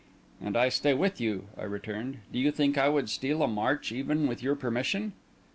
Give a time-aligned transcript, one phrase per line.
[0.43, 2.21] "And I stay with you," I returned.
[2.33, 5.13] "Do you think I would steal a march, even with your permission?"